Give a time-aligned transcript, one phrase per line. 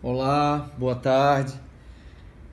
[0.00, 1.54] Olá, boa tarde.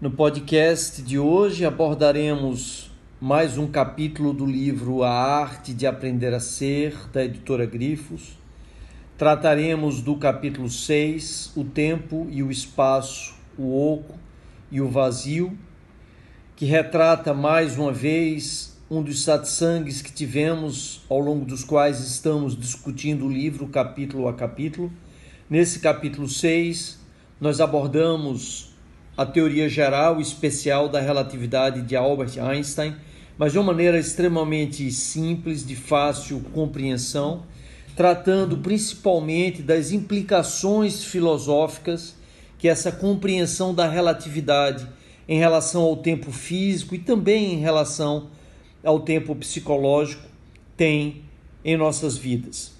[0.01, 2.89] No podcast de hoje abordaremos
[3.21, 8.35] mais um capítulo do livro A Arte de Aprender a Ser, da editora Grifos.
[9.15, 14.17] Trataremos do capítulo 6, O Tempo e o Espaço, o Oco
[14.71, 15.55] e o Vazio,
[16.55, 22.57] que retrata mais uma vez um dos satsangs que tivemos ao longo dos quais estamos
[22.57, 24.91] discutindo o livro capítulo a capítulo.
[25.47, 27.04] Nesse capítulo 6,
[27.39, 28.73] nós abordamos
[29.17, 32.95] a teoria geral e especial da relatividade de Albert Einstein,
[33.37, 37.43] mas de uma maneira extremamente simples, de fácil compreensão,
[37.95, 42.15] tratando principalmente das implicações filosóficas
[42.57, 44.87] que essa compreensão da relatividade
[45.27, 48.29] em relação ao tempo físico e também em relação
[48.83, 50.23] ao tempo psicológico
[50.77, 51.23] tem
[51.63, 52.74] em nossas vidas.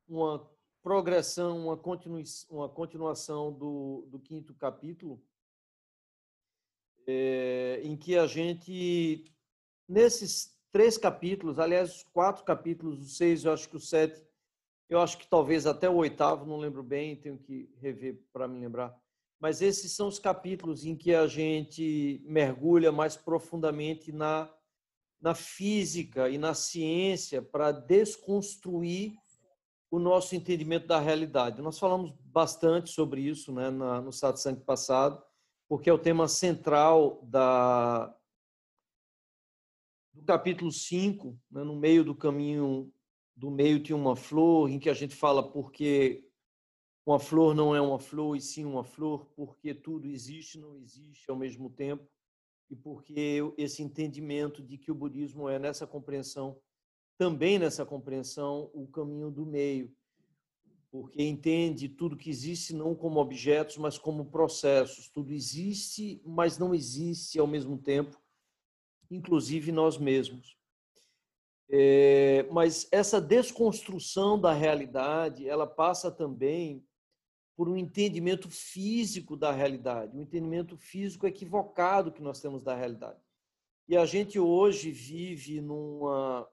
[0.08, 0.50] uma
[0.82, 2.24] progressão, uma, continu...
[2.50, 5.22] uma continuação do, do quinto capítulo,
[7.06, 9.32] é, em que a gente,
[9.88, 14.26] nesses três capítulos, aliás, quatro capítulos, o seis, eu acho que o sete,
[14.90, 18.60] eu acho que talvez até o oitavo, não lembro bem, tenho que rever para me
[18.60, 19.00] lembrar.
[19.40, 24.52] Mas esses são os capítulos em que a gente mergulha mais profundamente na,
[25.22, 29.14] na física e na ciência para desconstruir
[29.92, 31.62] o nosso entendimento da realidade.
[31.62, 35.22] Nós falamos bastante sobre isso né, no satsang passado,
[35.68, 38.16] porque é o tema central da,
[40.14, 42.92] do capítulo 5, né, no meio do caminho,
[43.36, 46.26] do meio tinha uma flor, em que a gente fala porque
[47.06, 50.76] uma flor não é uma flor e sim uma flor, porque tudo existe e não
[50.78, 52.08] existe ao mesmo tempo,
[52.72, 56.58] e porque esse entendimento de que o budismo é nessa compreensão,
[57.18, 59.94] também nessa compreensão, o caminho do meio,
[60.90, 65.10] porque entende tudo que existe não como objetos, mas como processos.
[65.10, 68.18] Tudo existe, mas não existe ao mesmo tempo,
[69.10, 70.58] inclusive nós mesmos.
[71.70, 76.86] É, mas essa desconstrução da realidade, ela passa também
[77.62, 83.20] por um entendimento físico da realidade, um entendimento físico equivocado que nós temos da realidade.
[83.88, 86.50] E a gente hoje vive numa,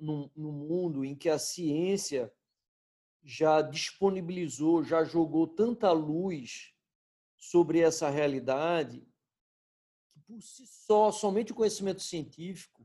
[0.00, 2.34] num, num mundo em que a ciência
[3.22, 6.74] já disponibilizou, já jogou tanta luz
[7.36, 9.06] sobre essa realidade
[10.26, 12.84] por si só, somente o conhecimento científico,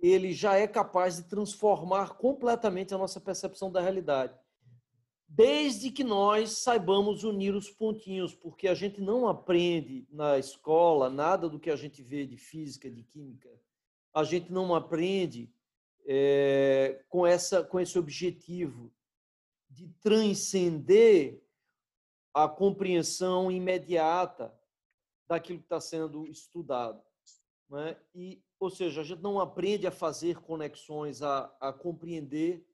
[0.00, 4.38] ele já é capaz de transformar completamente a nossa percepção da realidade.
[5.32, 11.48] Desde que nós saibamos unir os pontinhos, porque a gente não aprende na escola nada
[11.48, 13.48] do que a gente vê de física, de química.
[14.12, 15.48] A gente não aprende
[16.04, 18.92] é, com, essa, com esse objetivo
[19.68, 21.40] de transcender
[22.34, 24.52] a compreensão imediata
[25.28, 27.00] daquilo que está sendo estudado.
[27.68, 27.96] Né?
[28.12, 32.66] E, ou seja, a gente não aprende a fazer conexões, a, a compreender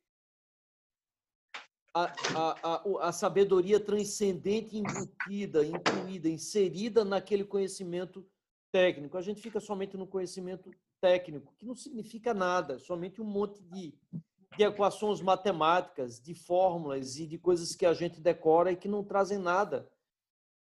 [1.96, 8.26] a, a, a, a sabedoria transcendente embutida, incluída, inserida naquele conhecimento
[8.70, 9.16] técnico.
[9.16, 10.70] A gente fica somente no conhecimento
[11.00, 13.94] técnico, que não significa nada, somente um monte de,
[14.58, 19.02] de equações matemáticas, de fórmulas e de coisas que a gente decora e que não
[19.02, 19.90] trazem nada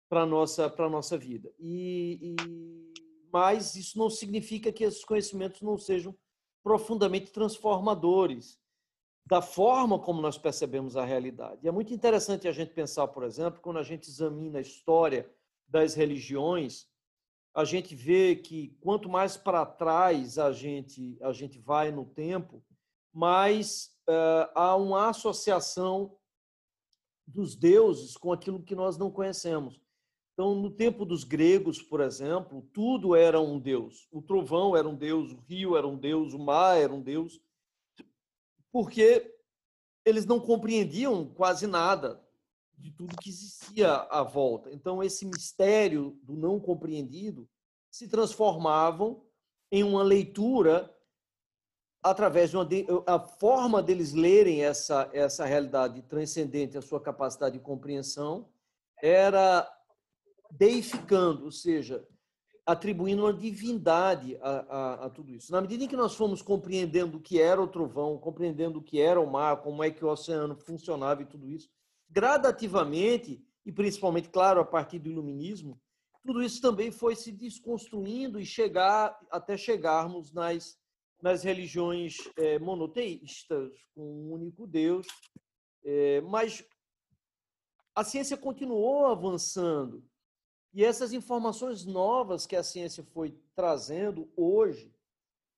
[0.09, 1.53] para nossa para nossa vida.
[1.59, 2.93] E, e,
[3.31, 6.17] mas isso não significa que esses conhecimentos não sejam
[6.63, 8.59] profundamente transformadores
[9.29, 11.61] da forma como nós percebemos a realidade.
[11.63, 15.31] E é muito interessante a gente pensar, por exemplo, quando a gente examina a história
[15.69, 16.87] das religiões,
[17.55, 22.65] a gente vê que quanto mais para trás a gente a gente vai no tempo,
[23.13, 26.17] mais uh, há uma associação
[27.27, 29.79] dos deuses com aquilo que nós não conhecemos.
[30.33, 34.09] Então, no tempo dos gregos, por exemplo, tudo era um deus.
[34.11, 37.43] O trovão era um deus, o rio era um deus, o mar era um deus,
[38.73, 39.35] porque
[40.05, 42.23] eles não compreendiam quase nada
[42.77, 44.71] de tudo que existia à volta.
[44.73, 47.49] Então, esse mistério do não compreendido
[47.91, 49.25] se transformavam
[49.71, 50.95] em uma leitura
[52.03, 52.69] através de uma
[53.07, 58.49] a forma deles lerem essa essa realidade transcendente, a sua capacidade de compreensão,
[59.03, 59.69] era
[60.51, 62.07] deificando, ou seja,
[62.69, 65.51] atribuindo uma divindade a, a, a, tudo isso.
[65.51, 69.01] Na medida em que nós fomos compreendendo o que era o trovão, compreendendo o que
[69.01, 71.71] era o mar, como é que o oceano funcionava e tudo isso,
[72.11, 75.81] gradativamente, e principalmente, claro, a partir do iluminismo,
[76.23, 80.79] tudo isso também foi se desconstruindo e chegar até chegarmos nas,
[81.23, 85.07] nas religiões é, monoteístas, com um único Deus.
[85.83, 86.63] É, mas
[87.95, 90.05] a ciência continuou avançando
[90.73, 94.95] e essas informações novas que a ciência foi trazendo hoje,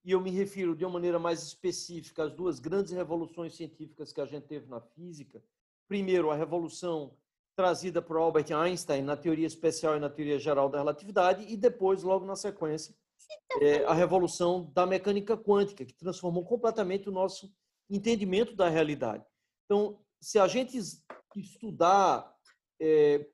[0.04, 4.20] e eu me refiro de uma maneira mais específica às duas grandes revoluções científicas que
[4.20, 5.42] a gente teve na física.
[5.86, 7.14] Primeiro, a revolução
[7.54, 12.02] trazida por Albert Einstein na teoria especial e na teoria geral da relatividade, e depois,
[12.02, 12.94] logo na sequência,
[13.60, 17.52] é, a revolução da mecânica quântica, que transformou completamente o nosso
[17.88, 19.24] entendimento da realidade.
[19.64, 20.78] Então, se a gente
[21.36, 22.34] estudar
[22.80, 23.26] é,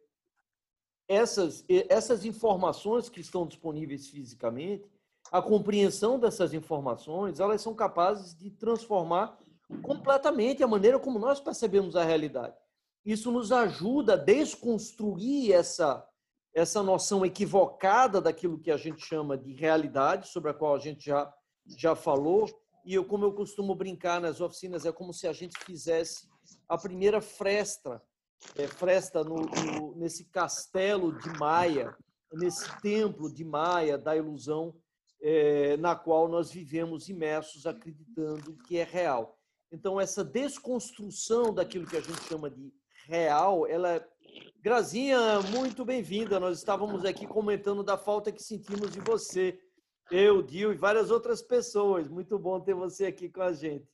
[1.08, 4.90] essas, essas informações que estão disponíveis fisicamente,
[5.30, 9.38] a compreensão dessas informações, elas são capazes de transformar
[9.82, 12.54] completamente a maneira como nós percebemos a realidade.
[13.04, 16.06] Isso nos ajuda a desconstruir essa,
[16.54, 21.04] essa noção equivocada daquilo que a gente chama de realidade, sobre a qual a gente
[21.04, 21.32] já,
[21.66, 22.46] já falou.
[22.84, 26.28] E eu, como eu costumo brincar nas oficinas, é como se a gente fizesse
[26.68, 28.02] a primeira fresta
[28.56, 31.96] é, fresta no, no, nesse castelo de Maia,
[32.32, 34.74] nesse templo de Maia da ilusão
[35.20, 39.38] é, na qual nós vivemos imersos acreditando que é real.
[39.72, 42.72] Então, essa desconstrução daquilo que a gente chama de
[43.06, 44.08] real, ela é...
[44.60, 46.40] Grazinha, muito bem-vinda.
[46.40, 49.58] Nós estávamos aqui comentando da falta que sentimos de você.
[50.10, 52.08] Eu, Dio e várias outras pessoas.
[52.08, 53.88] Muito bom ter você aqui com a gente.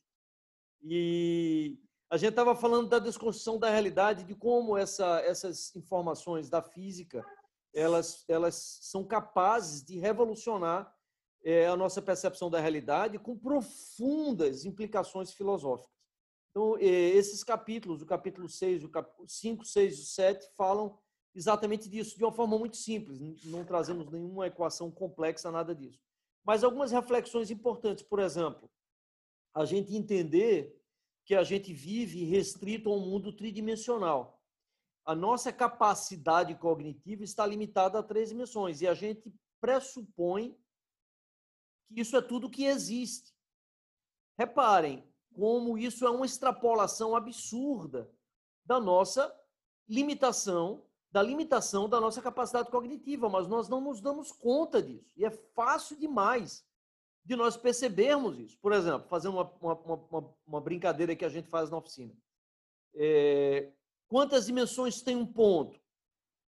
[0.81, 1.77] E
[2.13, 7.25] a gente estava falando da desconstrução da realidade, de como essa, essas informações da física
[7.73, 10.95] elas, elas são capazes de revolucionar
[11.43, 15.91] é, a nossa percepção da realidade com profundas implicações filosóficas.
[16.51, 19.11] Então, é, esses capítulos, o capítulo 6, o cap...
[19.25, 20.95] 5, 6 e 7, falam
[21.33, 25.99] exatamente disso, de uma forma muito simples, não trazemos nenhuma equação complexa, nada disso.
[26.45, 28.69] Mas algumas reflexões importantes, por exemplo,
[29.55, 30.79] a gente entender
[31.25, 34.41] que a gente vive restrito a um mundo tridimensional.
[35.05, 40.57] A nossa capacidade cognitiva está limitada a três dimensões e a gente pressupõe
[41.87, 43.33] que isso é tudo que existe.
[44.37, 48.09] Reparem como isso é uma extrapolação absurda
[48.65, 49.33] da nossa
[49.87, 55.11] limitação, da limitação da nossa capacidade cognitiva, mas nós não nos damos conta disso.
[55.15, 56.65] E é fácil demais
[57.23, 58.57] de nós percebermos isso.
[58.59, 62.13] Por exemplo, fazendo uma, uma, uma, uma brincadeira que a gente faz na oficina.
[62.93, 63.71] É,
[64.07, 65.79] quantas dimensões tem um ponto?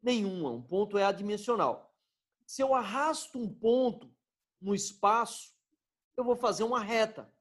[0.03, 0.51] Nenhuma.
[0.51, 1.95] Um ponto é adimensional.
[2.47, 4.13] Se eu arrasto um ponto
[4.61, 5.55] no espaço,
[6.17, 7.33] eu vou fazer uma reta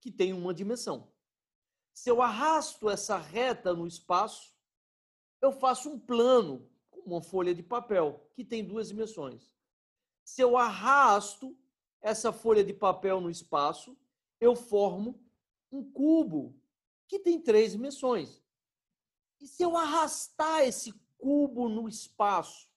[0.00, 1.12] que tem uma dimensão.
[1.92, 4.54] Se eu arrasto essa reta no espaço,
[5.40, 6.68] eu faço um plano
[7.04, 9.52] uma folha de papel que tem duas dimensões.
[10.24, 11.56] Se eu arrasto
[12.02, 13.96] essa folha de papel no espaço,
[14.40, 15.22] eu formo
[15.70, 16.60] um cubo
[17.06, 18.42] que tem três dimensões.
[19.40, 22.68] E se eu arrastar esse cubo no espaço,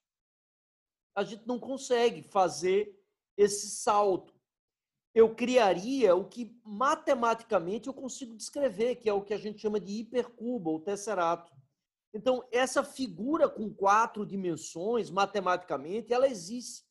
[1.14, 2.96] a gente não consegue fazer
[3.36, 4.34] esse salto.
[5.14, 9.80] Eu criaria o que matematicamente eu consigo descrever, que é o que a gente chama
[9.80, 11.52] de hipercubo ou tesserato.
[12.12, 16.84] Então, essa figura com quatro dimensões, matematicamente, ela existe.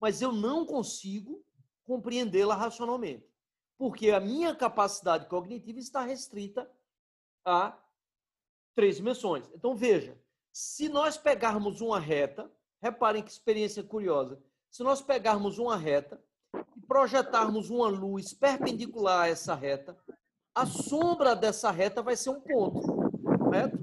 [0.00, 1.44] Mas eu não consigo
[1.92, 3.28] compreendê-la racionalmente.
[3.76, 6.70] Porque a minha capacidade cognitiva está restrita
[7.44, 7.76] a
[8.74, 9.46] três dimensões.
[9.54, 10.16] Então, veja,
[10.50, 14.42] se nós pegarmos uma reta, reparem que experiência curiosa.
[14.70, 16.18] Se nós pegarmos uma reta
[16.74, 19.94] e projetarmos uma luz perpendicular a essa reta,
[20.54, 22.80] a sombra dessa reta vai ser um ponto,
[23.38, 23.81] correto?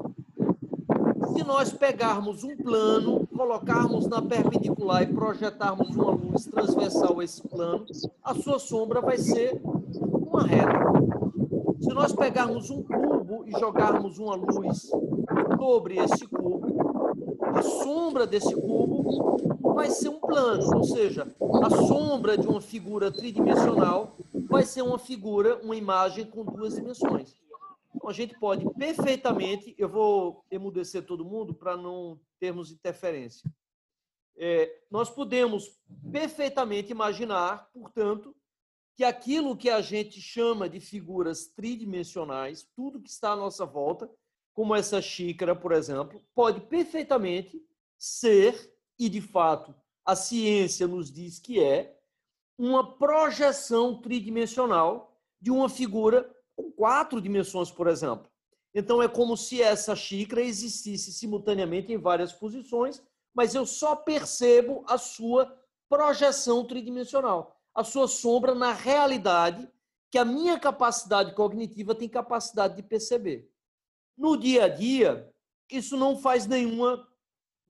[1.39, 7.41] Se nós pegarmos um plano, colocarmos na perpendicular e projetarmos uma luz transversal a esse
[7.47, 7.85] plano,
[8.21, 10.73] a sua sombra vai ser uma reta.
[11.79, 14.91] Se nós pegarmos um cubo e jogarmos uma luz
[15.57, 16.67] sobre esse cubo,
[17.55, 19.37] a sombra desse cubo
[19.75, 21.25] vai ser um plano, ou seja,
[21.63, 24.17] a sombra de uma figura tridimensional
[24.49, 27.33] vai ser uma figura, uma imagem com duas dimensões.
[28.09, 33.47] A gente pode perfeitamente, eu vou emudecer todo mundo para não termos interferência.
[34.35, 35.79] É, nós podemos
[36.11, 38.35] perfeitamente imaginar, portanto,
[38.97, 44.09] que aquilo que a gente chama de figuras tridimensionais, tudo que está à nossa volta,
[44.55, 47.63] como essa xícara, por exemplo, pode perfeitamente
[47.95, 51.95] ser, e de fato a ciência nos diz que é,
[52.57, 58.29] uma projeção tridimensional de uma figura com quatro dimensões, por exemplo.
[58.75, 63.01] Então é como se essa xícara existisse simultaneamente em várias posições,
[63.33, 69.71] mas eu só percebo a sua projeção tridimensional, a sua sombra na realidade
[70.11, 73.49] que a minha capacidade cognitiva tem capacidade de perceber.
[74.17, 75.33] No dia a dia,
[75.71, 77.07] isso não faz nenhuma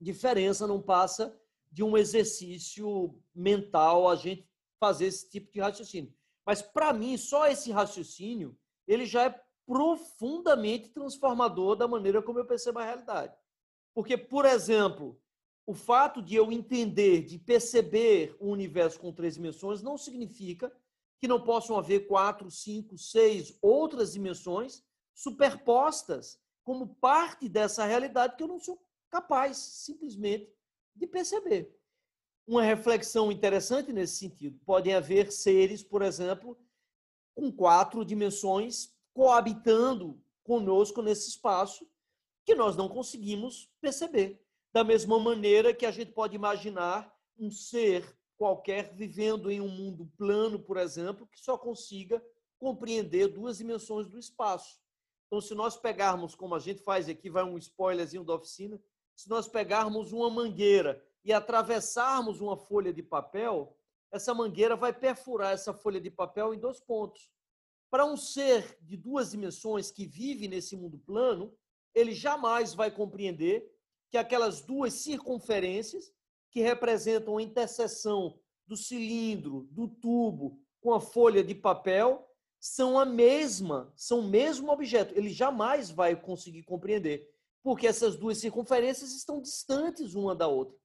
[0.00, 1.38] diferença, não passa
[1.70, 6.12] de um exercício mental a gente fazer esse tipo de raciocínio.
[6.44, 8.58] Mas para mim, só esse raciocínio,
[8.90, 13.32] ele já é profundamente transformador da maneira como eu percebo a realidade.
[13.94, 15.16] Porque, por exemplo,
[15.64, 20.72] o fato de eu entender, de perceber o universo com três dimensões, não significa
[21.20, 24.82] que não possam haver quatro, cinco, seis outras dimensões
[25.14, 30.52] superpostas como parte dessa realidade que eu não sou capaz simplesmente
[30.96, 31.72] de perceber.
[32.44, 34.58] Uma reflexão interessante nesse sentido.
[34.64, 36.58] Podem haver seres, por exemplo,
[37.34, 41.86] com quatro dimensões coabitando conosco nesse espaço
[42.44, 44.42] que nós não conseguimos perceber.
[44.72, 50.10] Da mesma maneira que a gente pode imaginar um ser qualquer vivendo em um mundo
[50.16, 52.24] plano, por exemplo, que só consiga
[52.58, 54.80] compreender duas dimensões do espaço.
[55.26, 58.80] Então, se nós pegarmos, como a gente faz aqui, vai um spoilerzinho da oficina,
[59.14, 63.76] se nós pegarmos uma mangueira e atravessarmos uma folha de papel,
[64.12, 67.30] essa mangueira vai perfurar essa folha de papel em dois pontos.
[67.90, 71.54] Para um ser de duas dimensões que vive nesse mundo plano,
[71.94, 73.68] ele jamais vai compreender
[74.10, 76.12] que aquelas duas circunferências
[76.50, 82.28] que representam a interseção do cilindro, do tubo com a folha de papel,
[82.60, 85.14] são a mesma, são o mesmo objeto.
[85.16, 87.28] Ele jamais vai conseguir compreender,
[87.62, 90.76] porque essas duas circunferências estão distantes uma da outra.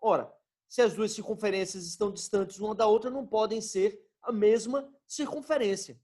[0.00, 0.32] Ora,
[0.74, 5.96] se as duas circunferências estão distantes uma da outra, não podem ser a mesma circunferência.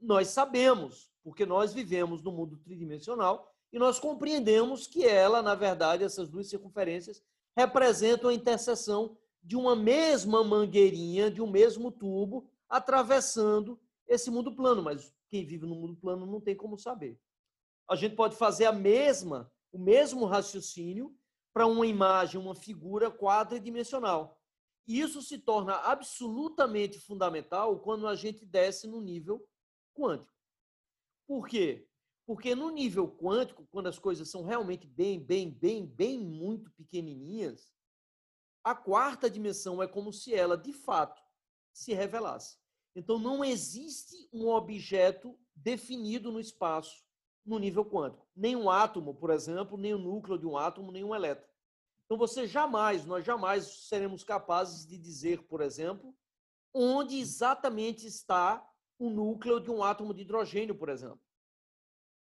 [0.00, 6.04] Nós sabemos, porque nós vivemos no mundo tridimensional e nós compreendemos que ela, na verdade,
[6.04, 7.20] essas duas circunferências
[7.56, 14.84] representam a interseção de uma mesma mangueirinha, de um mesmo tubo, atravessando esse mundo plano,
[14.84, 17.18] mas quem vive no mundo plano não tem como saber.
[17.90, 21.12] A gente pode fazer a mesma, o mesmo raciocínio
[21.56, 24.38] para uma imagem, uma figura quadridimensional.
[24.86, 29.42] E isso se torna absolutamente fundamental quando a gente desce no nível
[29.94, 30.38] quântico.
[31.26, 31.88] Por quê?
[32.26, 37.72] Porque no nível quântico, quando as coisas são realmente bem, bem, bem, bem muito pequenininhas,
[38.62, 41.22] a quarta dimensão é como se ela, de fato,
[41.72, 42.58] se revelasse.
[42.94, 47.02] Então, não existe um objeto definido no espaço
[47.46, 48.26] no nível quântico.
[48.34, 51.48] Nem um átomo, por exemplo, nem o núcleo de um átomo, nem um elétron.
[52.04, 56.14] Então, você jamais, nós jamais seremos capazes de dizer, por exemplo,
[56.74, 61.20] onde exatamente está o núcleo de um átomo de hidrogênio, por exemplo.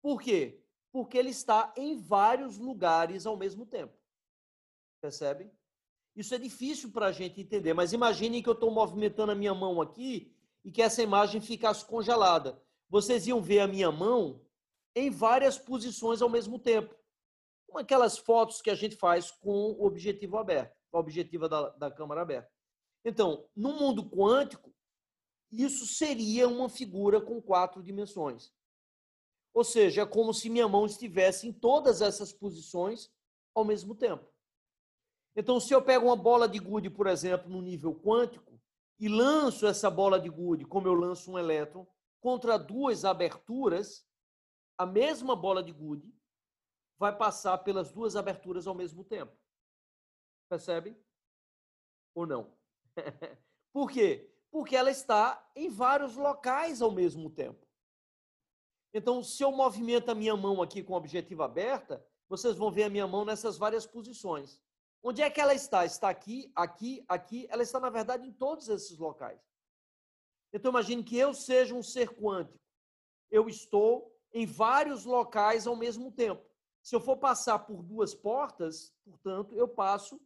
[0.03, 0.63] Por quê?
[0.93, 3.95] Porque ele está em vários lugares ao mesmo tempo.
[5.01, 5.51] Percebe?
[6.15, 9.55] Isso é difícil para a gente entender, mas imaginem que eu estou movimentando a minha
[9.55, 10.33] mão aqui
[10.65, 12.63] e que essa imagem ficasse congelada.
[12.89, 14.41] Vocês iam ver a minha mão
[14.95, 16.95] em várias posições ao mesmo tempo.
[17.67, 21.91] Como aquelas fotos que a gente faz com o objetivo aberto, a objetiva da, da
[21.91, 22.51] câmera aberta.
[23.05, 24.73] Então, no mundo quântico,
[25.51, 28.53] isso seria uma figura com quatro dimensões.
[29.53, 33.11] Ou seja, é como se minha mão estivesse em todas essas posições
[33.55, 34.27] ao mesmo tempo.
[35.37, 38.61] Então, se eu pego uma bola de gude, por exemplo, no nível quântico,
[38.99, 41.87] e lanço essa bola de gude, como eu lanço um elétron,
[42.21, 44.07] contra duas aberturas,
[44.77, 46.13] a mesma bola de gude
[46.99, 49.37] vai passar pelas duas aberturas ao mesmo tempo.
[50.49, 50.97] Percebe?
[52.15, 52.57] Ou não?
[53.73, 54.31] Por quê?
[54.51, 57.67] Porque ela está em vários locais ao mesmo tempo.
[58.93, 62.85] Então, se eu movimento a minha mão aqui com o objetivo aberta, vocês vão ver
[62.85, 64.63] a minha mão nessas várias posições.
[65.03, 65.85] Onde é que ela está?
[65.85, 67.47] Está aqui, aqui, aqui.
[67.51, 69.41] Ela está, na verdade, em todos esses locais.
[70.53, 72.65] Então, imagine que eu seja um ser quântico.
[73.29, 76.45] Eu estou em vários locais ao mesmo tempo.
[76.83, 80.21] Se eu for passar por duas portas, portanto, eu passo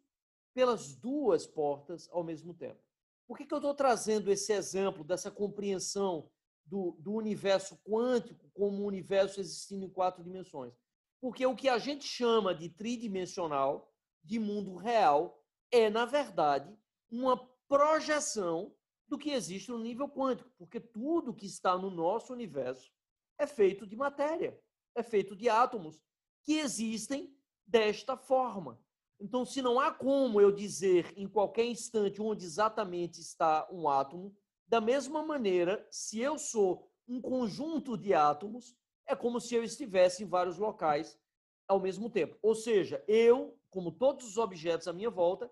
[0.55, 2.81] pelas duas portas ao mesmo tempo.
[3.29, 6.31] Por que, que eu estou trazendo esse exemplo dessa compreensão
[6.65, 10.75] do, do universo quântico como um universo existindo em quatro dimensões?
[11.21, 13.93] Porque o que a gente chama de tridimensional
[14.25, 16.75] de mundo real é, na verdade,
[17.11, 17.37] uma
[17.69, 18.75] projeção
[19.07, 22.91] do que existe no nível quântico, porque tudo que está no nosso universo
[23.39, 24.61] é feito de matéria,
[24.95, 26.03] é feito de átomos
[26.43, 27.35] que existem
[27.67, 28.81] desta forma.
[29.21, 34.37] Então, se não há como eu dizer em qualquer instante onde exatamente está um átomo,
[34.67, 38.77] da mesma maneira, se eu sou um conjunto de átomos,
[39.07, 41.19] é como se eu estivesse em vários locais
[41.67, 42.39] ao mesmo tempo.
[42.43, 45.51] Ou seja, eu, como todos os objetos à minha volta,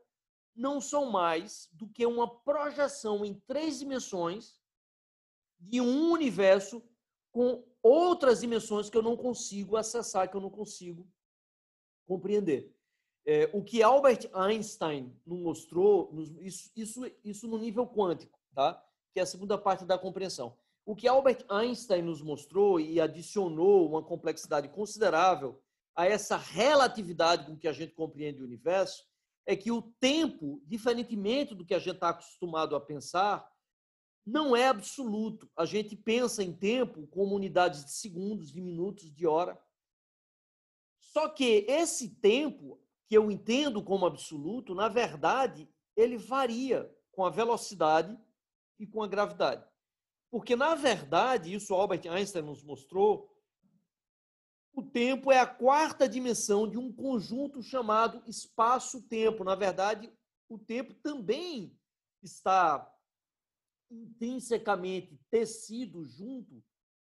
[0.54, 4.60] não são mais do que uma projeção em três dimensões
[5.58, 6.82] de um universo
[7.32, 11.06] com outras dimensões que eu não consigo acessar, que eu não consigo
[12.06, 12.74] compreender.
[13.24, 18.82] É, o que Albert Einstein nos mostrou, isso, isso, isso no nível quântico, tá?
[19.12, 20.56] que é a segunda parte da compreensão.
[20.84, 25.60] O que Albert Einstein nos mostrou e adicionou uma complexidade considerável
[25.96, 29.04] a essa relatividade com que a gente compreende o universo
[29.46, 33.48] é que o tempo, diferentemente do que a gente está acostumado a pensar,
[34.26, 35.48] não é absoluto.
[35.56, 39.56] A gente pensa em tempo como unidades de segundos, de minutos, de hora.
[40.98, 47.30] Só que esse tempo, que eu entendo como absoluto, na verdade, ele varia com a
[47.30, 48.18] velocidade
[48.80, 49.64] e com a gravidade.
[50.28, 53.32] Porque, na verdade, isso Albert Einstein nos mostrou,
[54.74, 59.44] o tempo é a quarta dimensão de um conjunto chamado espaço-tempo.
[59.44, 60.12] Na verdade,
[60.48, 61.74] o tempo também
[62.22, 62.92] está
[63.90, 66.62] intrinsecamente tecido junto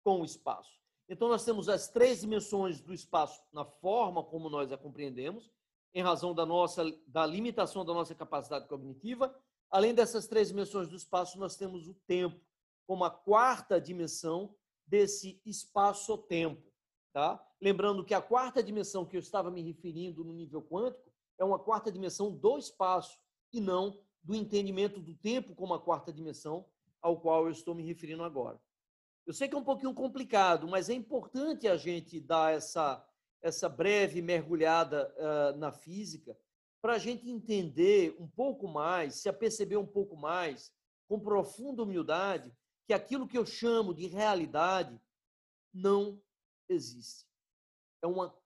[0.04, 0.76] com o espaço.
[1.08, 5.50] Então, nós temos as três dimensões do espaço na forma como nós a compreendemos,
[5.94, 9.34] em razão da nossa da limitação da nossa capacidade cognitiva.
[9.70, 12.40] Além dessas três dimensões do espaço, nós temos o tempo
[12.86, 14.54] como a quarta dimensão
[14.86, 16.62] desse espaço-tempo,
[17.12, 17.44] tá?
[17.60, 21.58] Lembrando que a quarta dimensão que eu estava me referindo no nível quântico é uma
[21.58, 23.18] quarta dimensão do espaço
[23.52, 26.66] e não do entendimento do tempo como a quarta dimensão
[27.00, 28.60] ao qual eu estou me referindo agora.
[29.24, 33.08] Eu sei que é um pouquinho complicado, mas é importante a gente dar essa,
[33.40, 36.36] essa breve mergulhada uh, na física
[36.82, 40.72] para a gente entender um pouco mais, se aperceber um pouco mais,
[41.08, 42.52] com profunda humildade,
[42.84, 45.00] que aquilo que eu chamo de realidade
[45.72, 46.20] não
[46.68, 47.26] existe.
[48.02, 48.36] É uma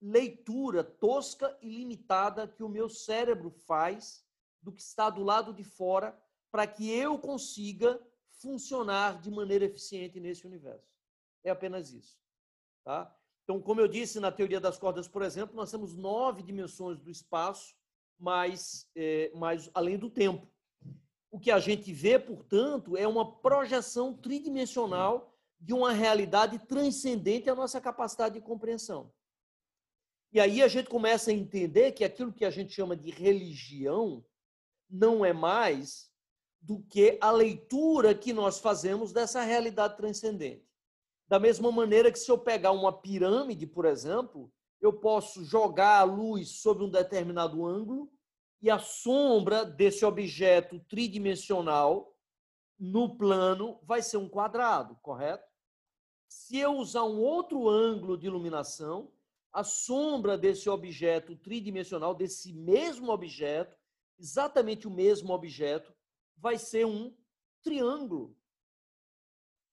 [0.00, 4.25] leitura tosca e limitada que o meu cérebro faz
[4.66, 8.00] do que está do lado de fora para que eu consiga
[8.40, 10.92] funcionar de maneira eficiente nesse universo.
[11.44, 12.18] É apenas isso.
[12.84, 13.16] Tá?
[13.44, 17.08] Então, como eu disse na teoria das cordas, por exemplo, nós temos nove dimensões do
[17.08, 17.76] espaço,
[18.18, 20.50] mais, é, mais além do tempo.
[21.30, 27.54] O que a gente vê, portanto, é uma projeção tridimensional de uma realidade transcendente à
[27.54, 29.12] nossa capacidade de compreensão.
[30.32, 34.24] E aí a gente começa a entender que aquilo que a gente chama de religião
[34.88, 36.10] não é mais
[36.60, 40.66] do que a leitura que nós fazemos dessa realidade transcendente.
[41.28, 46.04] Da mesma maneira que se eu pegar uma pirâmide, por exemplo, eu posso jogar a
[46.04, 48.10] luz sobre um determinado ângulo
[48.62, 52.16] e a sombra desse objeto tridimensional
[52.78, 55.46] no plano vai ser um quadrado, correto?
[56.28, 59.10] Se eu usar um outro ângulo de iluminação,
[59.52, 63.76] a sombra desse objeto tridimensional, desse mesmo objeto,
[64.18, 65.94] exatamente o mesmo objeto,
[66.36, 67.16] vai ser um
[67.62, 68.36] triângulo.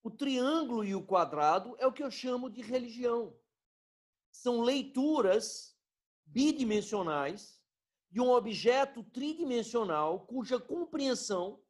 [0.02, 3.36] O triângulo e o quadrado é o que eu chamo de religião.
[4.32, 5.78] São leituras
[6.26, 7.62] bidimensionais
[8.10, 11.62] de um objeto tridimensional cuja compreensão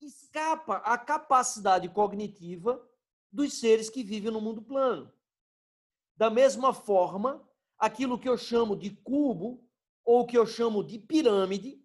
[0.00, 2.84] escapa à capacidade cognitiva
[3.30, 5.12] dos seres que vivem no mundo plano.
[6.16, 7.46] Da mesma forma,
[7.78, 9.64] aquilo que eu chamo de cubo
[10.04, 11.79] ou que eu chamo de pirâmide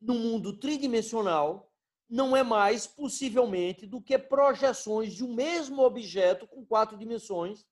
[0.00, 1.72] no mundo tridimensional
[2.08, 7.66] não é mais possivelmente do que projeções de um mesmo objeto com quatro dimensões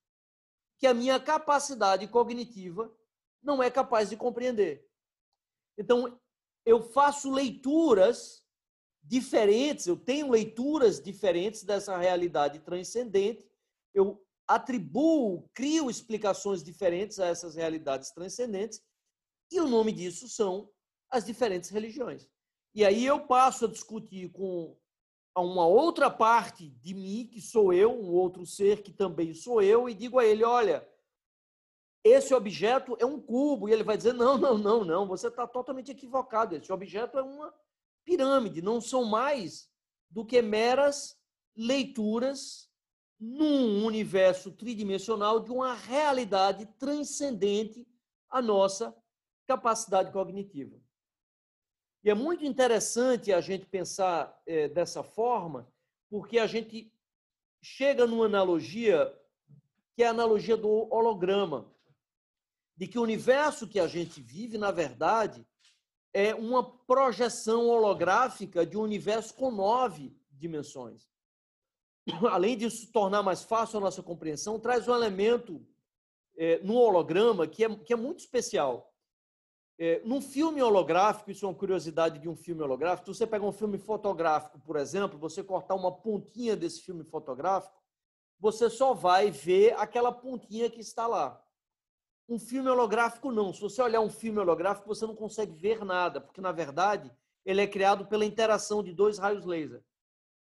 [0.78, 2.92] que a minha capacidade cognitiva
[3.42, 4.88] não é capaz de compreender.
[5.78, 6.18] Então,
[6.66, 8.44] eu faço leituras
[9.02, 13.46] diferentes, eu tenho leituras diferentes dessa realidade transcendente,
[13.92, 18.82] eu atribuo, crio explicações diferentes a essas realidades transcendentes,
[19.50, 20.70] e o nome disso são
[21.14, 22.28] as diferentes religiões.
[22.74, 24.76] E aí eu passo a discutir com
[25.36, 29.88] uma outra parte de mim, que sou eu, um outro ser que também sou eu,
[29.88, 30.86] e digo a ele: olha,
[32.02, 33.68] esse objeto é um cubo.
[33.68, 36.56] E ele vai dizer: não, não, não, não, você está totalmente equivocado.
[36.56, 37.54] Esse objeto é uma
[38.04, 39.70] pirâmide, não são mais
[40.10, 41.16] do que meras
[41.56, 42.68] leituras
[43.20, 47.86] num universo tridimensional de uma realidade transcendente
[48.28, 48.92] à nossa
[49.46, 50.83] capacidade cognitiva.
[52.04, 55.66] E é muito interessante a gente pensar é, dessa forma,
[56.10, 56.92] porque a gente
[57.62, 59.10] chega numa analogia
[59.94, 61.72] que é a analogia do holograma,
[62.76, 65.46] de que o universo que a gente vive, na verdade,
[66.12, 71.08] é uma projeção holográfica de um universo com nove dimensões.
[72.30, 75.66] Além disso tornar mais fácil a nossa compreensão, traz um elemento
[76.36, 78.93] é, no holograma que é, que é muito especial.
[79.78, 83.52] É, num filme holográfico, isso é uma curiosidade de um filme holográfico, você pega um
[83.52, 87.82] filme fotográfico, por exemplo, você cortar uma pontinha desse filme fotográfico,
[88.38, 91.42] você só vai ver aquela pontinha que está lá.
[92.28, 93.52] Um filme holográfico não.
[93.52, 97.12] Se você olhar um filme holográfico, você não consegue ver nada, porque na verdade
[97.44, 99.84] ele é criado pela interação de dois raios laser.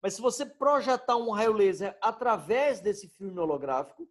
[0.02, 4.08] Mas se você projetar um raio laser através desse filme holográfico,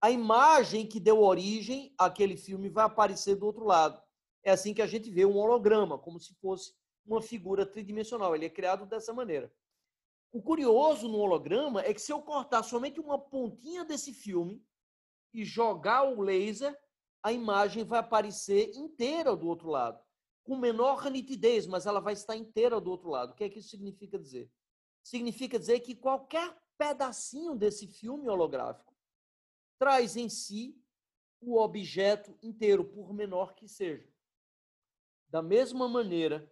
[0.00, 4.00] a imagem que deu origem àquele filme vai aparecer do outro lado.
[4.42, 6.74] É assim que a gente vê um holograma, como se fosse
[7.04, 8.34] uma figura tridimensional.
[8.34, 9.52] Ele é criado dessa maneira.
[10.32, 14.64] O curioso no holograma é que se eu cortar somente uma pontinha desse filme
[15.32, 16.78] e jogar o laser,
[17.22, 20.02] a imagem vai aparecer inteira do outro lado,
[20.42, 23.32] com menor nitidez, mas ela vai estar inteira do outro lado.
[23.32, 24.50] O que é que isso significa dizer?
[25.02, 28.92] Significa dizer que qualquer pedacinho desse filme holográfico
[29.78, 30.76] traz em si
[31.40, 34.11] o objeto inteiro, por menor que seja.
[35.32, 36.46] Da mesma maneira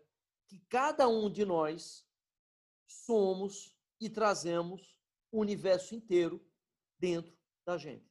[0.48, 2.02] que cada um de nós
[2.86, 4.98] somos e trazemos
[5.30, 6.42] o universo inteiro
[6.98, 8.10] dentro da gente.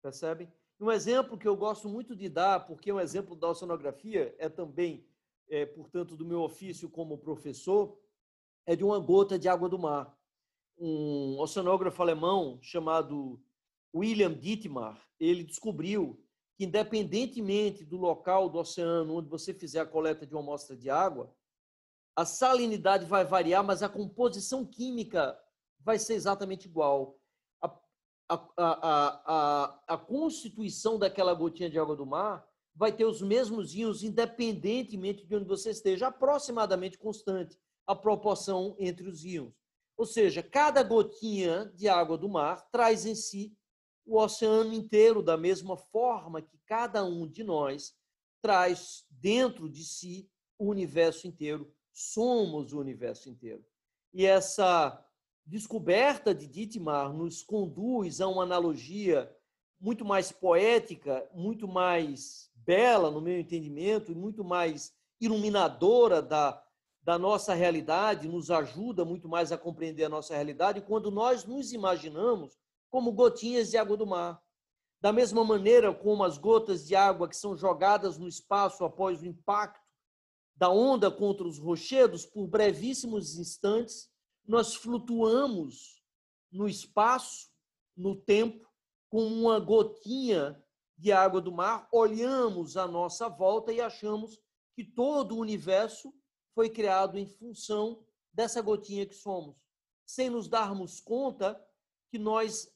[0.00, 0.54] Percebem?
[0.78, 4.48] Um exemplo que eu gosto muito de dar, porque é um exemplo da oceanografia, é
[4.48, 5.04] também,
[5.48, 8.00] é, portanto, do meu ofício como professor,
[8.64, 10.16] é de uma gota de água do mar.
[10.78, 13.42] Um oceanógrafo alemão chamado
[13.92, 16.23] William Dittmar, ele descobriu
[16.56, 20.88] que, independentemente do local do oceano onde você fizer a coleta de uma amostra de
[20.88, 21.34] água,
[22.16, 25.38] a salinidade vai variar, mas a composição química
[25.80, 27.18] vai ser exatamente igual.
[27.60, 27.66] A,
[28.28, 33.74] a, a, a, a constituição daquela gotinha de água do mar vai ter os mesmos
[33.74, 39.52] íons, independentemente de onde você esteja, aproximadamente constante a proporção entre os íons.
[39.96, 43.56] Ou seja, cada gotinha de água do mar traz em si
[44.06, 47.94] o oceano inteiro, da mesma forma que cada um de nós
[48.42, 51.72] traz dentro de si o universo inteiro.
[51.92, 53.64] Somos o universo inteiro.
[54.12, 55.02] E essa
[55.46, 59.34] descoberta de Dittmar nos conduz a uma analogia
[59.80, 66.62] muito mais poética, muito mais bela, no meu entendimento, e muito mais iluminadora da,
[67.02, 71.72] da nossa realidade, nos ajuda muito mais a compreender a nossa realidade quando nós nos
[71.72, 72.58] imaginamos
[72.94, 74.40] como gotinhas de água do mar.
[75.00, 79.26] Da mesma maneira como as gotas de água que são jogadas no espaço após o
[79.26, 79.84] impacto
[80.54, 84.08] da onda contra os rochedos, por brevíssimos instantes,
[84.46, 86.04] nós flutuamos
[86.52, 87.50] no espaço,
[87.96, 88.64] no tempo,
[89.10, 90.64] com uma gotinha
[90.96, 94.40] de água do mar, olhamos à nossa volta e achamos
[94.72, 96.14] que todo o universo
[96.54, 99.56] foi criado em função dessa gotinha que somos,
[100.06, 101.60] sem nos darmos conta
[102.08, 102.72] que nós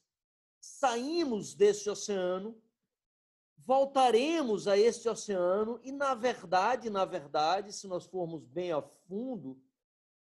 [0.69, 2.61] saímos desse oceano,
[3.57, 9.59] voltaremos a este oceano e, na verdade, na verdade, se nós formos bem a fundo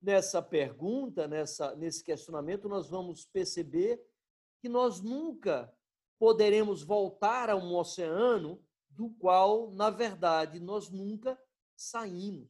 [0.01, 4.04] nessa pergunta, nessa, nesse questionamento, nós vamos perceber
[4.60, 5.73] que nós nunca
[6.19, 11.39] poderemos voltar a um oceano do qual, na verdade, nós nunca
[11.75, 12.49] saímos.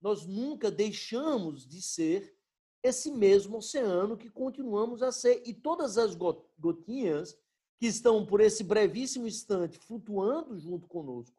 [0.00, 2.36] Nós nunca deixamos de ser
[2.82, 5.42] esse mesmo oceano que continuamos a ser.
[5.46, 7.36] E todas as gotinhas
[7.78, 11.36] que estão por esse brevíssimo instante flutuando junto conosco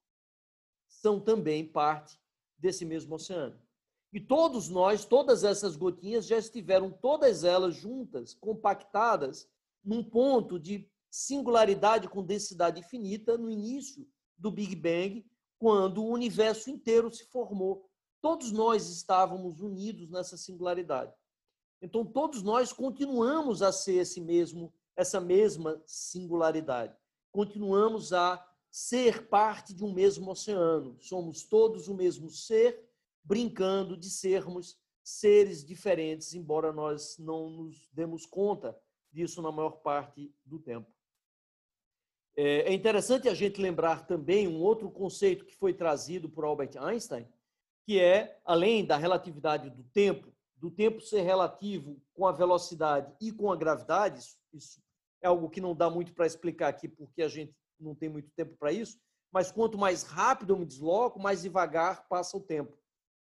[0.87, 2.19] são também parte
[2.57, 3.59] desse mesmo oceano.
[4.11, 9.49] E todos nós, todas essas gotinhas já estiveram todas elas juntas, compactadas
[9.83, 15.25] num ponto de singularidade com densidade infinita no início do Big Bang,
[15.57, 17.89] quando o universo inteiro se formou.
[18.21, 21.13] Todos nós estávamos unidos nessa singularidade.
[21.83, 26.95] Então todos nós continuamos a ser esse mesmo essa mesma singularidade.
[27.31, 30.95] Continuamos a ser parte de um mesmo oceano.
[30.99, 32.87] Somos todos o mesmo ser,
[33.23, 38.79] brincando de sermos seres diferentes, embora nós não nos demos conta
[39.11, 40.91] disso na maior parte do tempo.
[42.35, 46.77] É, é interessante a gente lembrar também um outro conceito que foi trazido por Albert
[46.79, 47.27] Einstein,
[47.85, 50.32] que é, além da relatividade do tempo,
[50.63, 54.81] do tempo ser relativo com a velocidade e com a gravidade, isso, isso
[55.21, 58.31] é algo que não dá muito para explicar aqui, porque a gente não tem muito
[58.31, 58.97] tempo para isso,
[59.29, 62.77] mas quanto mais rápido eu me desloco, mais devagar passa o tempo.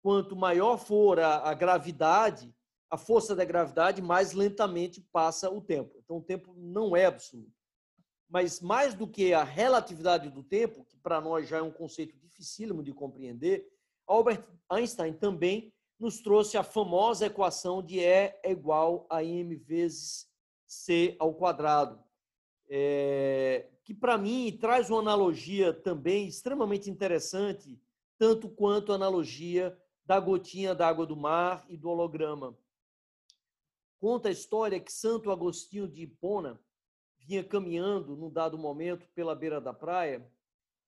[0.01, 2.55] quanto maior for a, a gravidade,
[2.89, 5.99] a força da gravidade, mais lentamente passa o tempo.
[6.01, 7.51] Então, o tempo não é absoluto.
[8.29, 12.15] Mas mais do que a relatividade do tempo, que para nós já é um conceito
[12.15, 13.67] dificílimo de compreender,
[14.07, 20.29] Albert Einstein também nos trouxe a famosa equação de E é igual a m vezes
[20.65, 22.03] c ao quadrado,
[22.69, 27.81] é, que para mim traz uma analogia também extremamente interessante,
[28.17, 32.57] tanto quanto a analogia da gotinha d'água do mar e do holograma.
[33.99, 36.59] Conta a história que Santo Agostinho de Hipona
[37.17, 40.29] vinha caminhando num dado momento pela beira da praia,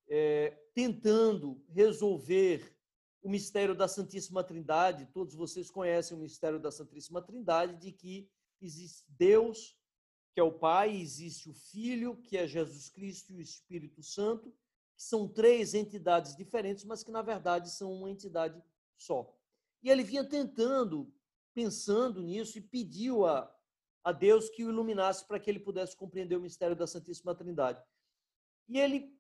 [0.08, 2.79] é, tentando resolver
[3.22, 5.06] o mistério da Santíssima Trindade.
[5.08, 8.30] Todos vocês conhecem o mistério da Santíssima Trindade, de que
[8.62, 9.78] existe Deus,
[10.34, 14.52] que é o Pai, existe o Filho, que é Jesus Cristo, e o Espírito Santo,
[14.96, 18.62] que são três entidades diferentes, mas que na verdade são uma entidade
[18.98, 19.36] só.
[19.82, 21.12] E ele vinha tentando,
[21.54, 23.54] pensando nisso, e pediu a,
[24.04, 27.82] a Deus que o iluminasse para que ele pudesse compreender o mistério da Santíssima Trindade.
[28.68, 29.19] E ele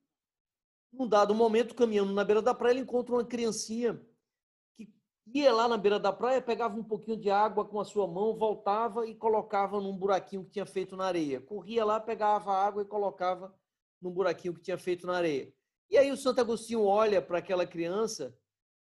[0.91, 3.99] num dado momento, caminhando na beira da praia, ele encontra uma criancinha
[4.75, 4.89] que
[5.34, 8.36] ia lá na beira da praia, pegava um pouquinho de água com a sua mão,
[8.36, 11.39] voltava e colocava num buraquinho que tinha feito na areia.
[11.39, 13.54] Corria lá, pegava a água e colocava
[14.02, 15.54] num buraquinho que tinha feito na areia.
[15.89, 18.36] E aí o Santo Agostinho olha para aquela criança,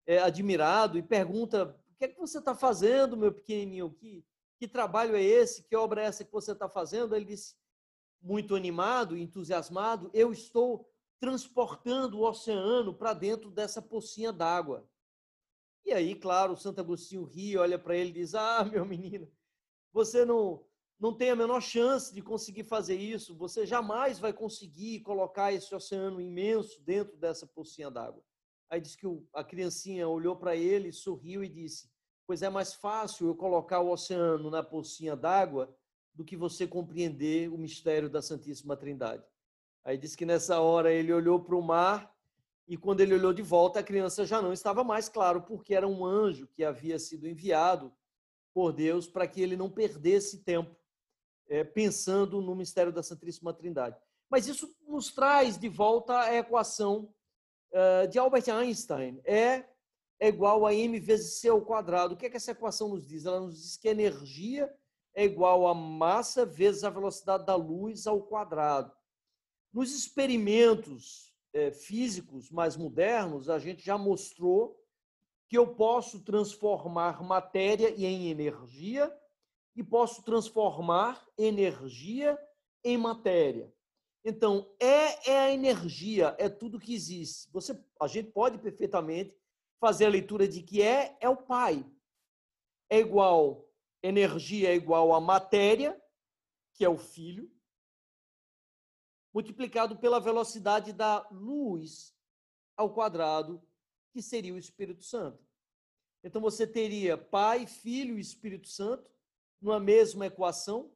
[0.06, 3.92] é, admirado, e pergunta: O que é que você está fazendo, meu pequenininho?
[3.92, 4.24] Que,
[4.60, 5.64] que trabalho é esse?
[5.64, 7.16] Que obra é essa que você está fazendo?
[7.16, 7.56] Ele disse,
[8.22, 14.88] muito animado, entusiasmado: Eu estou transportando o oceano para dentro dessa pocinha d'água.
[15.86, 19.32] E aí, claro, Santo Agostinho ri, olha para ele e diz: Ah, meu menino,
[19.94, 20.66] você não,
[21.00, 25.74] não tem a menor chance de conseguir fazer isso, você jamais vai conseguir colocar esse
[25.74, 28.24] oceano imenso dentro dessa pocinha d'água.
[28.70, 31.90] Aí diz que a criancinha olhou para ele, sorriu e disse:
[32.26, 35.74] Pois é mais fácil eu colocar o oceano na pocinha d'água
[36.14, 39.24] do que você compreender o mistério da Santíssima Trindade.
[39.86, 42.12] Aí diz que nessa hora ele olhou para o mar
[42.68, 45.88] e quando ele olhou de volta, a criança já não estava mais claro, porque era
[45.88, 47.94] um anjo que havia sido enviado
[48.52, 50.76] por Deus para que ele não perdesse tempo
[51.48, 53.96] é, pensando no mistério da Santíssima Trindade.
[54.28, 57.14] Mas isso nos traz de volta a equação
[57.72, 59.22] uh, de Albert Einstein.
[59.24, 59.64] É,
[60.20, 62.16] é igual a m vezes c ao quadrado.
[62.16, 63.26] O que é que essa equação nos diz?
[63.26, 64.74] Ela nos diz que energia
[65.14, 68.92] é igual a massa vezes a velocidade da luz ao quadrado.
[69.76, 74.82] Nos experimentos é, físicos mais modernos, a gente já mostrou
[75.50, 79.14] que eu posso transformar matéria em energia
[79.76, 82.40] e posso transformar energia
[82.86, 83.70] em matéria.
[84.24, 87.52] Então, é, é a energia, é tudo que existe.
[87.52, 89.38] Você, a gente pode perfeitamente
[89.78, 91.86] fazer a leitura de que é, é o Pai.
[92.90, 93.68] É igual,
[94.02, 96.02] energia é igual a matéria,
[96.74, 97.54] que é o Filho,
[99.36, 102.16] multiplicado pela velocidade da luz
[102.78, 103.62] ao quadrado,
[104.14, 105.44] que seria o Espírito Santo.
[106.24, 109.12] Então você teria Pai, Filho e Espírito Santo
[109.60, 110.90] numa mesma equação,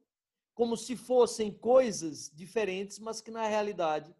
[0.54, 4.16] como se fossem coisas diferentes, mas que na realidade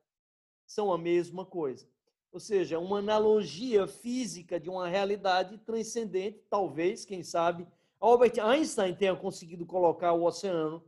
[0.66, 1.88] são a mesma coisa.
[2.30, 7.66] Ou seja, uma analogia física de uma realidade transcendente, talvez, quem sabe,
[7.98, 10.84] Albert Einstein tenha conseguido colocar o oceano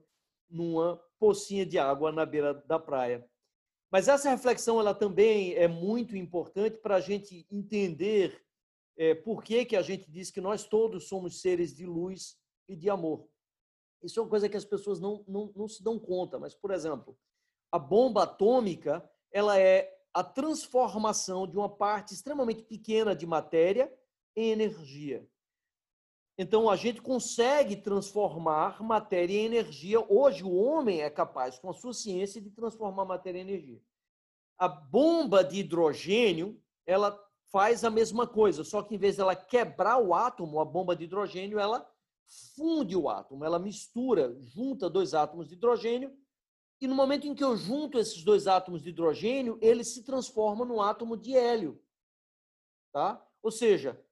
[0.53, 3.27] numa pocinha de água na beira da praia.
[3.91, 8.43] Mas essa reflexão ela também é muito importante para a gente entender
[8.97, 12.37] é, por que, que a gente diz que nós todos somos seres de luz
[12.69, 13.29] e de amor.
[14.03, 16.71] Isso é uma coisa que as pessoas não, não, não se dão conta, mas, por
[16.71, 17.17] exemplo,
[17.71, 23.93] a bomba atômica ela é a transformação de uma parte extremamente pequena de matéria
[24.37, 25.27] em energia.
[26.39, 30.01] Então, a gente consegue transformar matéria em energia.
[30.09, 33.81] Hoje, o homem é capaz, com a sua ciência, de transformar matéria em energia.
[34.59, 37.19] A bomba de hidrogênio, ela
[37.51, 41.05] faz a mesma coisa, só que em vez dela quebrar o átomo, a bomba de
[41.05, 41.87] hidrogênio, ela
[42.57, 46.17] funde o átomo, ela mistura, junta dois átomos de hidrogênio,
[46.81, 50.65] e no momento em que eu junto esses dois átomos de hidrogênio, ele se transforma
[50.65, 51.81] num átomo de hélio.
[52.91, 53.25] Tá?
[53.43, 54.03] Ou seja,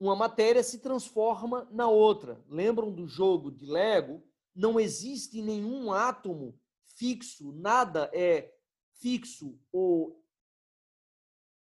[0.00, 2.42] uma matéria se transforma na outra.
[2.48, 4.22] Lembram do jogo de Lego?
[4.54, 6.58] Não existe nenhum átomo
[6.96, 8.52] fixo, nada é
[9.00, 10.22] fixo ou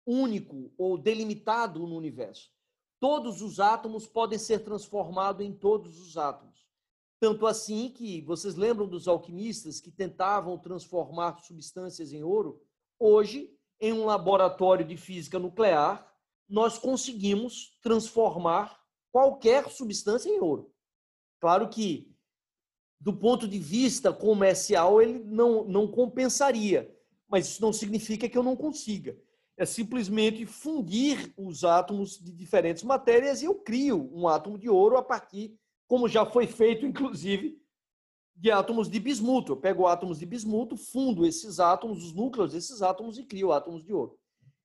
[0.06, 2.50] único ou delimitado no universo.
[3.00, 6.66] Todos os átomos podem ser transformados em todos os átomos.
[7.18, 12.60] Tanto assim que vocês lembram dos alquimistas que tentavam transformar substâncias em ouro?
[12.98, 16.11] Hoje, em um laboratório de física nuclear,
[16.52, 18.78] nós conseguimos transformar
[19.10, 20.70] qualquer substância em ouro.
[21.40, 22.14] Claro que,
[23.00, 26.94] do ponto de vista comercial, ele não, não compensaria,
[27.26, 29.18] mas isso não significa que eu não consiga.
[29.56, 34.98] É simplesmente fundir os átomos de diferentes matérias e eu crio um átomo de ouro
[34.98, 37.58] a partir, como já foi feito, inclusive,
[38.36, 39.52] de átomos de bismuto.
[39.52, 43.82] Eu pego átomos de bismuto, fundo esses átomos, os núcleos desses átomos e crio átomos
[43.82, 44.18] de ouro.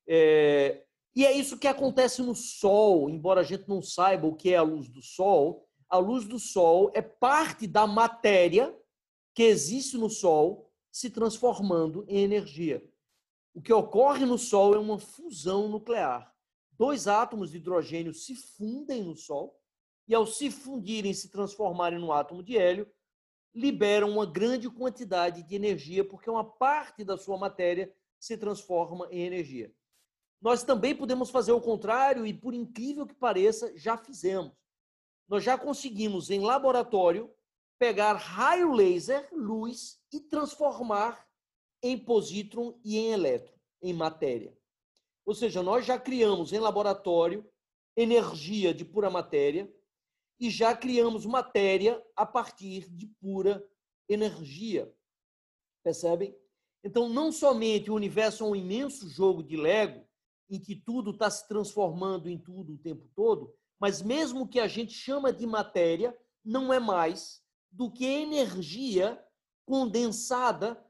[0.06, 0.84] É...
[1.17, 4.58] E é isso que acontece no Sol, embora a gente não saiba o que é
[4.58, 8.80] a luz do Sol, a luz do Sol é parte da matéria
[9.34, 12.88] que existe no Sol se transformando em energia.
[13.51, 16.32] O que ocorre no Sol é uma fusão nuclear.
[16.73, 19.60] Dois átomos de hidrogênio se fundem no Sol
[20.08, 22.88] e, ao se fundirem, se transformarem no átomo de hélio,
[23.56, 29.21] liberam uma grande quantidade de energia, porque uma parte da sua matéria se transforma em
[29.23, 29.73] energia.
[30.41, 34.54] Nós também podemos fazer o contrário e, por incrível que pareça, já fizemos.
[35.28, 37.34] Nós já conseguimos, em laboratório,
[37.80, 41.28] pegar raio laser, luz, e transformar
[41.82, 44.58] em positron e em elétron, em matéria.
[45.26, 47.47] Ou seja, nós já criamos em laboratório
[47.95, 49.71] energia de pura matéria,
[50.39, 53.67] e já criamos matéria a partir de pura
[54.08, 54.93] energia.
[55.84, 56.38] Percebem?
[56.84, 60.07] Então, não somente o universo é um imenso jogo de Lego,
[60.49, 64.60] em que tudo está se transformando em tudo o tempo todo, mas mesmo o que
[64.60, 69.21] a gente chama de matéria não é mais do que energia
[69.65, 70.83] condensada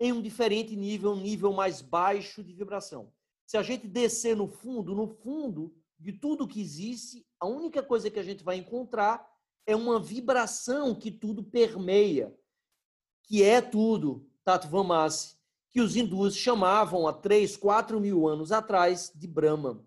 [0.00, 3.12] em um diferente nível, um nível mais baixo de vibração.
[3.46, 8.10] Se a gente descer no fundo, no fundo de tudo que existe, a única coisa
[8.10, 9.30] que a gente vai encontrar
[9.66, 12.34] é uma vibração que tudo permeia,
[13.24, 15.36] que é tudo, Tato Vamasi,
[15.72, 19.80] que os hindus chamavam há 3, 4 mil anos atrás de Brahman.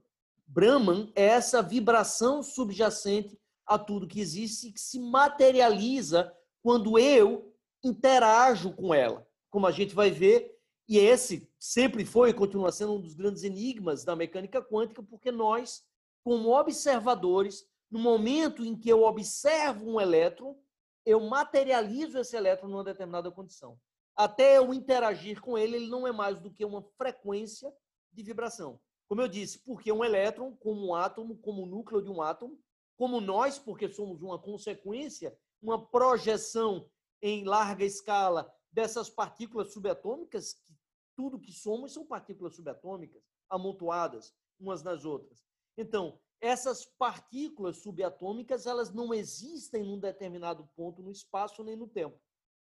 [0.48, 8.74] Brahman é essa vibração subjacente a tudo que existe que se materializa quando eu interajo
[8.74, 9.26] com ela.
[9.50, 10.58] Como a gente vai ver,
[10.90, 15.32] e esse sempre foi e continua sendo um dos grandes enigmas da mecânica quântica, porque
[15.32, 15.84] nós
[16.26, 20.58] como observadores, no momento em que eu observo um elétron,
[21.06, 23.80] eu materializo esse elétron numa determinada condição.
[24.16, 27.74] Até eu interagir com ele, ele não é mais do que uma frequência
[28.14, 28.80] de vibração.
[29.08, 32.58] Como eu disse, porque um elétron, como um átomo, como o núcleo de um átomo,
[32.98, 36.90] como nós, porque somos uma consequência, uma projeção
[37.22, 40.74] em larga escala dessas partículas subatômicas, que
[41.16, 45.44] tudo que somos são partículas subatômicas, amontoadas umas nas outras.
[45.78, 52.20] Então, essas partículas subatômicas, elas não existem num determinado ponto no espaço nem no tempo.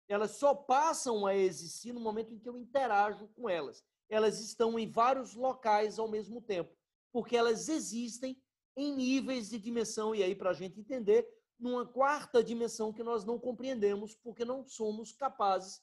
[0.08, 3.84] Elas só passam a existir no momento em que eu interajo com elas.
[4.08, 6.72] Elas estão em vários locais ao mesmo tempo,
[7.12, 8.40] porque elas existem
[8.76, 11.26] em níveis de dimensão, e aí, para a gente entender,
[11.58, 15.82] numa quarta dimensão que nós não compreendemos, porque não somos capazes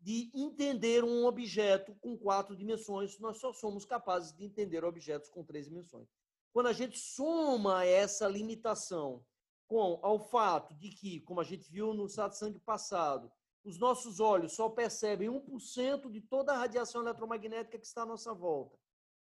[0.00, 5.44] de entender um objeto com quatro dimensões, nós só somos capazes de entender objetos com
[5.44, 6.08] três dimensões.
[6.52, 9.24] Quando a gente soma essa limitação
[9.68, 13.32] com ao fato de que, como a gente viu no satsang passado,
[13.64, 18.34] os nossos olhos só percebem 1% de toda a radiação eletromagnética que está à nossa
[18.34, 18.76] volta.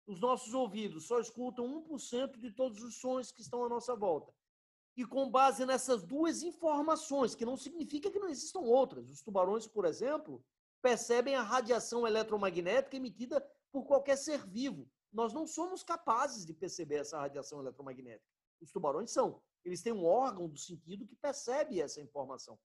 [0.06, 4.32] Os nossos ouvidos só escutam 1% de todos os sons que estão à nossa volta.
[4.96, 9.66] E com base nessas duas informações, que não significa que não existam outras, os tubarões,
[9.66, 10.44] por exemplo,
[10.80, 13.40] percebem a radiação eletromagnética emitida
[13.72, 14.88] por qualquer ser vivo.
[15.12, 18.24] Nós não somos capazes de perceber essa radiação eletromagnética.
[18.60, 19.42] Os tubarões são.
[19.64, 22.58] Eles têm um órgão do sentido que percebe essa informação.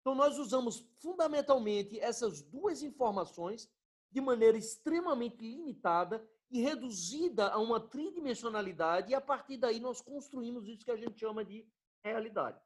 [0.00, 3.70] Então, nós usamos fundamentalmente essas duas informações
[4.10, 10.66] de maneira extremamente limitada e reduzida a uma tridimensionalidade, e a partir daí nós construímos
[10.66, 11.64] isso que a gente chama de
[12.02, 12.60] realidade.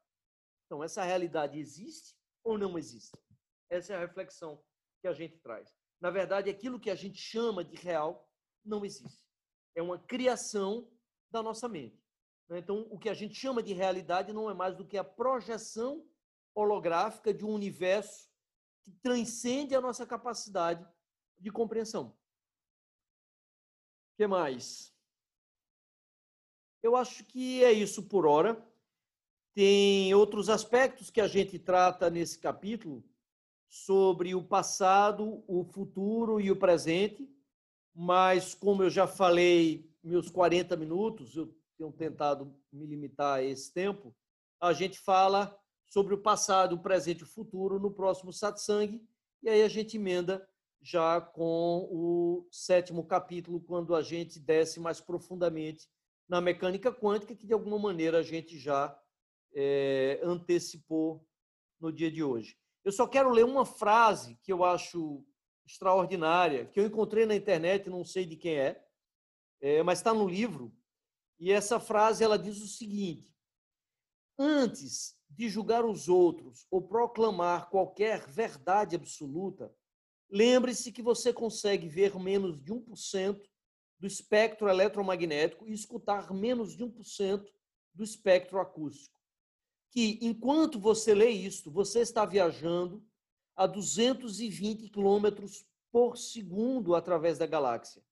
[0.65, 3.15] Então, essa realidade existe ou não existe?
[3.69, 4.63] Essa é a reflexão
[5.01, 5.75] que a gente traz.
[6.01, 8.27] Na verdade, aquilo que a gente chama de real
[8.63, 9.23] não existe.
[9.75, 10.89] É uma criação
[11.29, 12.01] da nossa mente.
[12.49, 12.59] Né?
[12.59, 16.03] Então, o que a gente chama de realidade não é mais do que a projeção
[16.55, 18.29] holográfica de um universo
[18.81, 20.87] que transcende a nossa capacidade
[21.37, 22.15] de compreensão.
[24.13, 24.91] O que mais?
[26.81, 28.65] Eu acho que é isso por hora.
[29.53, 33.03] Tem outros aspectos que a gente trata nesse capítulo
[33.67, 37.35] sobre o passado, o futuro e o presente
[37.95, 43.73] mas como eu já falei meus 40 minutos, eu tenho tentado me limitar a esse
[43.73, 44.13] tempo,
[44.59, 45.57] a gente fala
[45.87, 49.01] sobre o passado, o presente e o futuro no próximo satsang,
[49.41, 50.47] e aí a gente emenda
[50.81, 55.87] já com o sétimo capítulo, quando a gente desce mais profundamente
[56.27, 58.97] na mecânica quântica que, de alguma maneira, a gente já
[59.53, 61.27] é, antecipou
[61.79, 62.57] no dia de hoje.
[62.83, 65.25] Eu só quero ler uma frase que eu acho
[65.65, 68.85] extraordinária, que eu encontrei na internet, não sei de quem é,
[69.59, 70.71] é mas está no livro.
[71.39, 73.35] E essa frase ela diz o seguinte:
[74.37, 79.73] Antes de julgar os outros ou proclamar qualquer verdade absoluta,
[80.29, 83.41] lembre-se que você consegue ver menos de 1%
[83.99, 87.45] do espectro eletromagnético e escutar menos de 1%
[87.93, 89.19] do espectro acústico.
[89.91, 93.05] Que, enquanto você lê isto, você está viajando
[93.55, 98.03] a 220 quilômetros por segundo através da galáxia,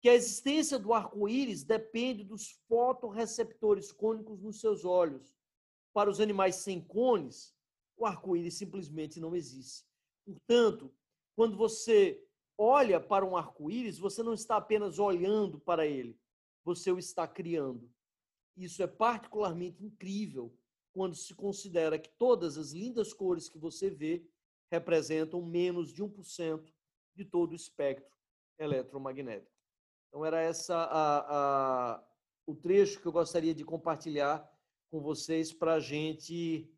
[0.00, 5.36] Que a existência do arco-íris depende dos fotorreceptores cônicos nos seus olhos.
[5.92, 7.54] Para os animais sem cones,
[7.96, 9.84] o arco-íris simplesmente não existe.
[10.24, 10.94] Portanto,
[11.34, 12.24] quando você
[12.56, 16.16] olha para um arco-íris, você não está apenas olhando para ele,
[16.64, 17.90] você o está criando.
[18.56, 20.56] Isso é particularmente incrível
[20.92, 24.24] quando se considera que todas as lindas cores que você vê
[24.70, 26.72] representam menos de 1%
[27.14, 28.14] de todo o espectro
[28.58, 29.52] eletromagnético.
[30.08, 32.04] Então, era essa a, a,
[32.46, 34.48] o trecho que eu gostaria de compartilhar
[34.90, 36.70] com vocês para a gente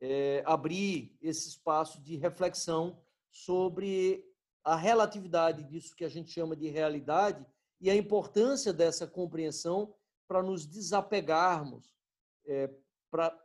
[0.00, 4.26] é, abrir esse espaço de reflexão sobre
[4.64, 7.46] a relatividade disso que a gente chama de realidade
[7.80, 9.94] e a importância dessa compreensão
[10.26, 11.94] para nos desapegarmos,
[12.46, 12.70] é,
[13.10, 13.36] para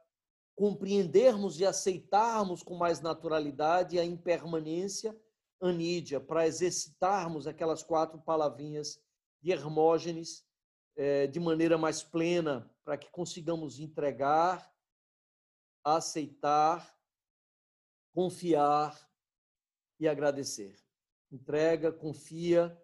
[0.56, 5.16] compreendermos e aceitarmos com mais naturalidade a impermanência
[5.62, 9.02] anídia, para exercitarmos aquelas quatro palavrinhas
[9.42, 10.46] de Hermógenes
[10.96, 14.76] é, de maneira mais plena, para que consigamos entregar
[15.86, 16.98] aceitar,
[18.12, 19.00] confiar
[20.00, 20.76] e agradecer.
[21.32, 22.76] Entrega, confia,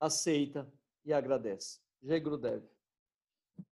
[0.00, 0.70] aceita
[1.04, 1.80] e agradece.
[2.02, 2.73] Jai Gurudev.